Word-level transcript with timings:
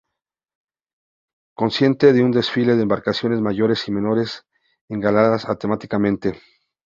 Consiste 1.53 2.09
en 2.09 2.23
un 2.23 2.31
desfile 2.31 2.75
de 2.75 2.81
embarcaciones 2.81 3.39
mayores 3.39 3.87
y 3.87 3.91
menores 3.91 4.47
engalanadas 4.89 5.45
temáticamente. 5.59 6.41